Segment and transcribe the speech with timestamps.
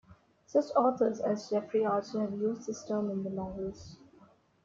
[0.47, 3.97] Such authors as Jeffrey Archer have used this term in their novels.